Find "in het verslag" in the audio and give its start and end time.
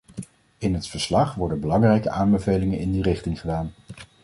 0.57-1.35